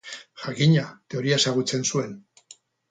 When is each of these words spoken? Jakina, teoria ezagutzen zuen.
Jakina, 0.45 0.85
teoria 1.13 1.39
ezagutzen 1.43 1.89
zuen. 1.93 2.21